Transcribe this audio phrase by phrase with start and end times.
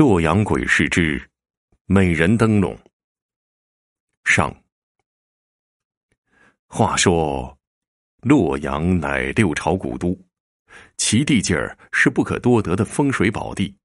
[0.00, 1.30] 洛阳鬼市之
[1.84, 2.74] 美人灯笼。
[4.24, 4.50] 上。
[6.66, 7.58] 话说，
[8.22, 10.18] 洛阳乃六朝古都，
[10.96, 13.76] 其地界儿是不可多得的风水宝地，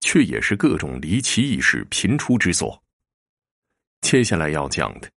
[0.00, 2.82] 却也是各种离奇异事频出之所。
[4.00, 5.10] 接下来要讲的，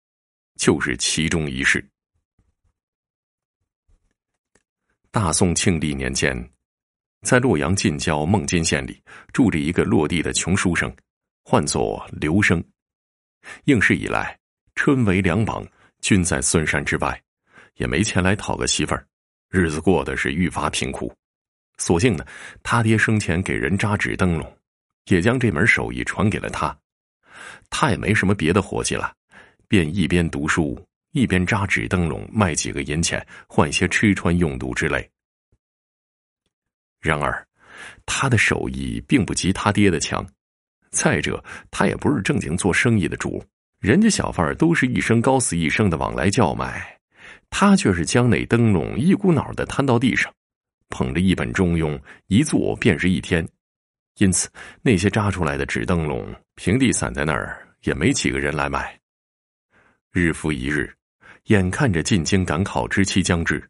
[0.55, 1.88] 就是其中一事。
[5.11, 6.52] 大宋庆历年间。
[7.21, 9.01] 在洛阳近郊孟津县里，
[9.33, 10.93] 住着一个落地的穷书生，
[11.43, 12.64] 唤作刘生。
[13.65, 14.37] 应试以来，
[14.75, 15.65] 春为两榜，
[16.01, 17.21] 均在孙山之外，
[17.75, 19.05] 也没钱来讨个媳妇儿，
[19.50, 21.14] 日子过得是愈发贫苦。
[21.78, 22.25] 所幸呢，
[22.64, 24.57] 他爹生前给人扎纸灯笼，
[25.06, 26.75] 也将这门手艺传给了他。
[27.70, 29.14] 他也没什么别的活计了，
[29.67, 30.81] 便一边读书，
[31.11, 35.09] 一边扎纸灯笼，卖几个银钱，换些吃穿用度之类。
[36.99, 37.45] 然而，
[38.05, 40.25] 他的手艺并不及他爹的强。
[40.91, 43.44] 再者，他也不是正经做生意的主，
[43.80, 46.97] 人家小贩都是一声高死一声的往来叫卖，
[47.50, 50.33] 他却是将那灯笼一股脑的摊到地上，
[50.89, 51.95] 捧着一本《中庸》，
[52.28, 53.47] 一坐便是一天。
[54.17, 54.50] 因此，
[54.81, 59.00] 那些扎出来的纸灯笼平地散在那儿，也没几个人来买。
[60.11, 60.91] 日复一日，
[61.45, 63.63] 眼看着进京赶考之期将至，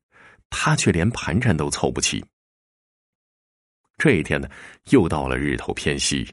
[0.50, 2.24] 他却连盘缠都凑不齐。
[4.00, 4.50] 这一天呢，
[4.92, 6.26] 又到了日头偏西，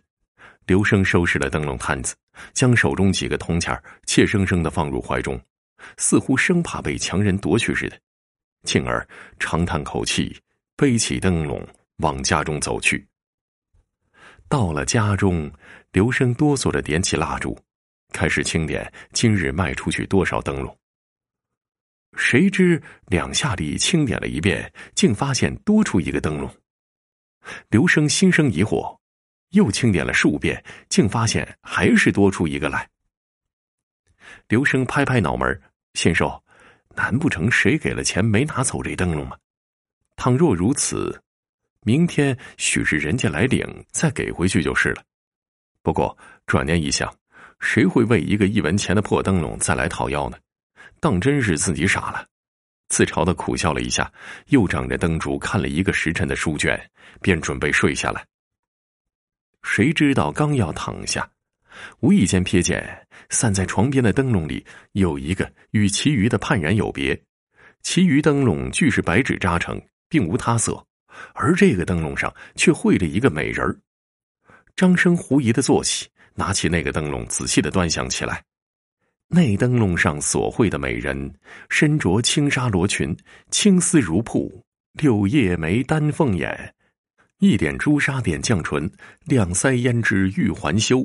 [0.66, 2.14] 刘生收拾了灯笼摊子，
[2.54, 5.38] 将手中几个铜钱怯生生的放入怀中，
[5.96, 7.98] 似乎生怕被强人夺去似的，
[8.62, 9.06] 进而
[9.40, 10.40] 长叹口气，
[10.76, 11.60] 背起灯笼
[11.96, 13.04] 往家中走去。
[14.48, 15.50] 到了家中，
[15.90, 17.58] 刘生哆嗦着点起蜡烛，
[18.12, 20.78] 开始清点今日卖出去多少灯笼。
[22.16, 26.48] 谁知两下里清点了一遍，竟发现多出一个灯笼。
[27.68, 28.98] 刘生心生疑惑，
[29.50, 32.88] 又清点了数遍，竟发现还是多出一个来。
[34.48, 35.60] 刘生拍拍脑门，
[35.94, 36.42] 心说
[36.94, 39.36] ：“难不成谁给了钱没拿走这灯笼吗？
[40.16, 41.22] 倘若如此，
[41.82, 45.02] 明天许是人家来领，再给回去就是了。”
[45.82, 46.16] 不过
[46.46, 47.14] 转念一想，
[47.60, 50.36] 谁会为一个一文钱的破灯笼再来讨要呢？
[50.98, 52.26] 当真是自己傻了。
[52.88, 54.12] 自嘲的苦笑了一下，
[54.48, 58.24] 又掌着灯烛看了一个时辰的书卷，便准备睡下来。
[59.62, 61.28] 谁知道刚要躺下，
[62.00, 67.20] 无意间瞥见散在床边的灯笼里有一个与其余的判然有别，
[67.82, 70.86] 其余灯笼俱是白纸扎成，并无他色，
[71.34, 73.76] 而这个灯笼上却绘着一个美人儿。
[74.76, 78.44] 张生狐疑的坐起，拿起那个灯笼仔细的端详起来。
[79.28, 81.34] 内灯笼上所绘的美人，
[81.68, 83.16] 身着轻纱罗裙，
[83.50, 86.74] 青丝如瀑，柳叶眉，丹凤眼，
[87.38, 88.88] 一点朱砂点绛唇，
[89.24, 91.04] 两腮胭脂玉环羞，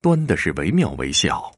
[0.00, 1.52] 端的是惟妙惟肖。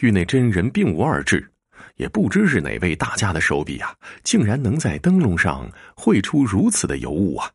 [0.00, 1.50] 与那真人并无二致，
[1.96, 5.66] 也不知是哪位大家的手笔啊，竟然能在灯笼上
[5.96, 7.50] 绘出如此的尤物啊！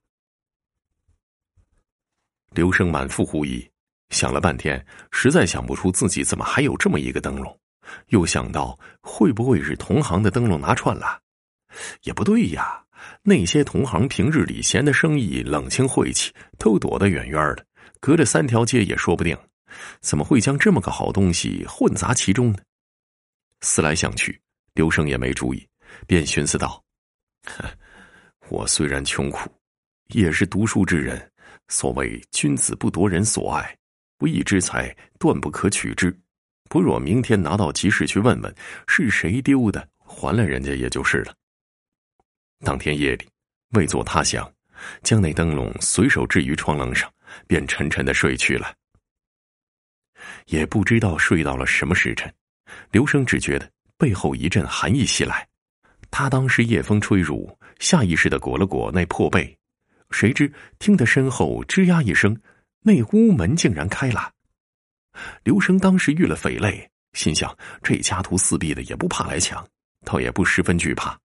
[2.55, 3.68] 刘生满腹狐疑。
[4.09, 7.59] 想了半天，实在想不出自己怎么还有这么一个灯笼。
[8.09, 11.19] 又想到会不会是同行的灯笼拿串了？
[12.03, 12.83] 也不对呀，
[13.23, 17.65] 那些同行平日里闲的生意冷清晦气，都躲得远远的，
[17.99, 19.35] 隔着三条街也说不定。
[20.01, 22.59] 怎么会将这么个好东西混杂其中呢？
[23.61, 24.39] 思来想去，
[24.73, 25.67] 刘生也没注意，
[26.05, 26.83] 便寻思道
[28.49, 29.49] ：“我虽然穷苦，
[30.09, 31.31] 也是读书之人。
[31.69, 33.75] 所谓君子不夺人所爱。”
[34.19, 36.13] 不义之财断不可取之，
[36.69, 38.53] 不若明天拿到集市去问问
[38.85, 41.33] 是谁丢的，还了人家也就是了。
[42.65, 43.25] 当天夜里，
[43.69, 44.51] 未作他想，
[45.03, 47.09] 将那灯笼随手置于窗棱上，
[47.47, 48.73] 便沉沉的睡去了。
[50.47, 52.29] 也不知道睡到了什么时辰，
[52.91, 55.47] 刘生只觉得背后一阵寒意袭来，
[56.11, 59.57] 他当时夜风吹入，下意识的裹了裹那破被，
[60.11, 62.37] 谁知听得身后吱呀一声。
[62.81, 64.31] 那屋门竟然开了，
[65.43, 69.67] 刘生当时遇了匪类，心想这家徒四壁的也不怕来抢，
[70.05, 71.19] 倒也不十分惧怕，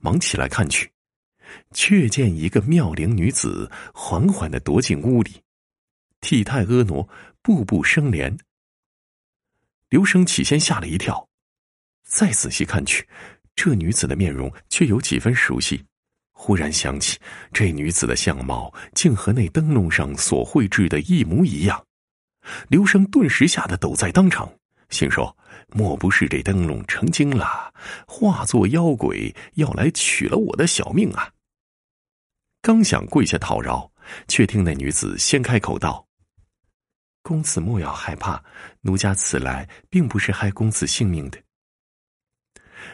[0.00, 0.90] 忙起来看去，
[1.72, 5.42] 却见一个妙龄女子缓缓的踱进屋里，
[6.20, 7.08] 体态婀娜，
[7.42, 8.38] 步步生莲。
[9.88, 11.28] 刘生起先吓了一跳，
[12.04, 13.08] 再仔细看去，
[13.56, 15.84] 这女子的面容却有几分熟悉。
[16.40, 17.18] 忽然想起，
[17.52, 21.84] 这女子的相貌竟和那灯笼上所绘制的一模一样。
[22.68, 24.48] 刘生顿时吓得抖在当场，
[24.88, 25.36] 心说：
[25.70, 27.74] 莫不是这灯笼成精了，
[28.06, 31.28] 化作妖鬼要来取了我的小命啊？
[32.62, 33.90] 刚想跪下讨饶，
[34.28, 36.06] 却听那女子先开口道
[37.20, 38.42] ：“公子莫要害怕，
[38.82, 41.38] 奴家此来并不是害公子性命的。”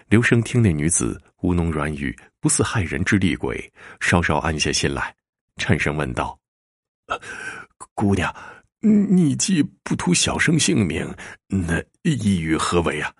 [0.08, 5.14] 刘生听那女子吴侬软语，不似害人之厉鬼，稍稍安下心来，
[5.56, 6.38] 颤声问道
[7.94, 8.34] ：“姑娘，
[8.80, 11.12] 你既不图小生性命，
[11.48, 13.12] 那意欲何为啊？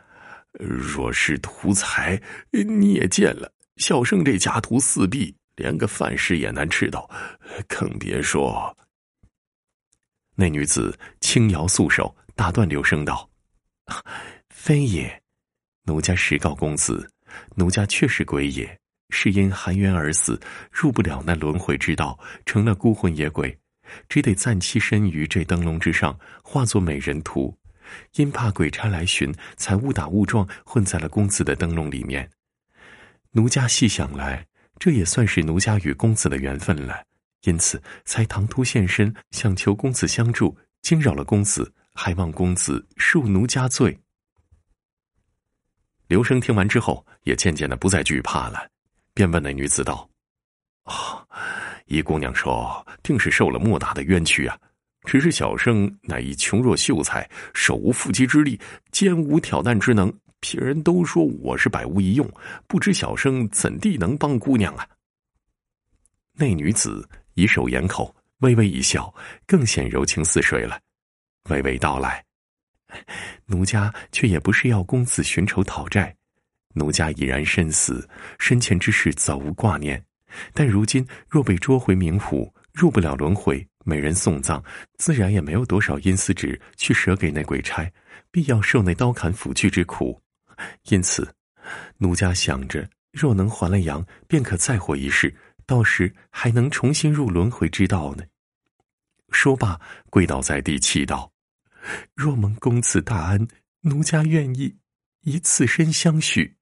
[0.53, 2.21] 若是图财，
[2.51, 7.09] 你也见了，小生这家徒四壁，连个饭食也难吃到，
[7.67, 8.77] 更别说……”
[10.37, 13.29] 那女子轻摇素手，打断刘生道
[14.51, 15.21] ：“非也。”
[15.87, 17.11] 奴家实告公子，
[17.57, 18.79] 奴家确是鬼也，
[19.11, 20.41] 是因含冤而死，
[20.71, 23.57] 入不了那轮回之道，成了孤魂野鬼，
[24.09, 27.57] 只得暂栖身于这灯笼之上，化作美人图。
[28.15, 32.29] 因怕鬼差来寻，才误打误撞混在了公子的灯笼里面。
[33.33, 34.47] 奴家细想来，
[34.79, 37.05] 这也算是奴家与公子的缘分了，
[37.43, 43.97] 因此才唐突现身，想求公子相助，惊扰了公子，还望公子恕奴家罪。
[46.07, 48.69] 刘生听完之后，也渐渐的不再惧怕了，
[49.15, 50.09] 便问那女子道
[50.85, 51.27] ：“啊，
[51.87, 54.59] 姨姑娘说，定是受了莫大的冤屈啊！
[55.05, 58.59] 只是小生乃一穷弱秀才，手无缚鸡之力，
[58.91, 62.31] 肩无挑担之能，别人都说我是百无一用，
[62.67, 64.89] 不知小生怎地能帮姑娘啊？”
[66.37, 69.15] 那女子以手掩口，微微一笑，
[69.47, 70.81] 更显柔情似水了，
[71.45, 72.24] 娓娓道来。
[73.47, 76.15] 奴家却也不是要公子寻仇讨债，
[76.75, 78.09] 奴家已然身死，
[78.39, 80.05] 生前之事早无挂念。
[80.53, 84.63] 但如今若被捉回冥府，入不了轮回，没人送葬，
[84.97, 87.89] 自然也没有多少阴司纸去舍给那鬼差，
[88.31, 90.21] 必要受那刀砍斧锯之苦。
[90.89, 91.33] 因此，
[91.99, 95.35] 奴家想着，若能还了阳，便可再活一世，
[95.67, 98.25] 到时还能重新入轮回之道呢。
[99.31, 99.81] 说罢，
[100.11, 101.34] 跪倒在地，祈祷。
[102.15, 103.49] 若蒙公子大恩，
[103.81, 104.77] 奴家愿意
[105.23, 106.55] 以此身相许；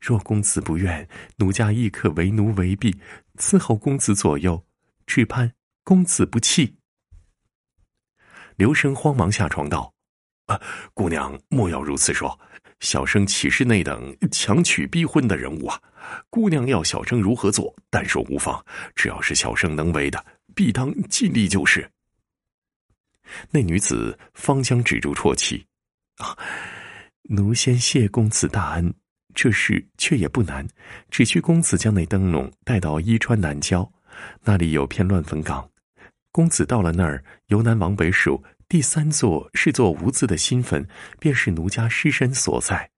[0.00, 2.94] 若公子不愿，奴家亦可为奴为婢，
[3.36, 4.64] 伺候公子左右。
[5.06, 5.50] 只盼
[5.84, 6.76] 公子不弃。
[8.56, 9.94] 刘生慌忙下床道
[10.44, 10.60] ：“啊，
[10.92, 12.38] 姑娘莫要如此说，
[12.80, 15.80] 小生岂是那等强娶逼婚的人物啊？
[16.28, 18.62] 姑娘要小生如何做，但说无妨，
[18.94, 20.22] 只要是小生能为的，
[20.54, 21.90] 必当尽力就是。”
[23.50, 25.66] 那女子方将止住啜泣，
[27.22, 28.94] 奴先谢公子大恩，
[29.34, 30.66] 这事却也不难，
[31.10, 33.92] 只需公子将那灯笼带到伊川南郊，
[34.44, 35.70] 那里有片乱坟岗，
[36.32, 40.86] 公子到了那儿，由南往北数，第三座是座无字的新坟，
[41.18, 42.90] 便是奴家尸身所在。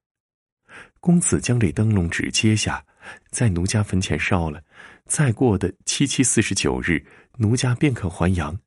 [1.01, 2.85] 公子将这灯笼纸揭下，
[3.31, 4.63] 在奴家坟前烧了，
[5.07, 7.05] 再过的七七四十九日，
[7.39, 8.59] 奴家便可还阳。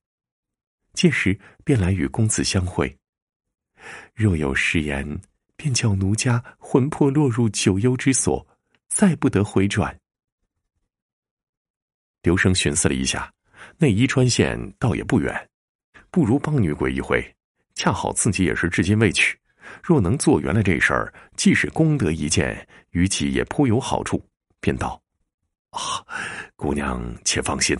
[0.93, 2.95] 届时便来与公子相会。
[4.15, 5.19] 若有失言，
[5.55, 8.45] 便叫奴家魂魄落入九幽之所，
[8.89, 9.97] 再不得回转。
[12.21, 13.31] 刘生寻思了一下，
[13.77, 15.49] 那伊川县倒也不远，
[16.09, 17.21] 不如帮女鬼一回。
[17.75, 19.37] 恰好自己也是至今未娶，
[19.83, 24.23] 若能做圆了这事儿，既是功德一件，于己也颇有好处。
[24.61, 25.01] 便道
[25.71, 26.05] ：“啊，
[26.55, 27.77] 姑娘且放心，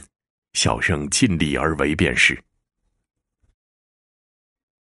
[0.54, 2.38] 小生尽力而为便是。”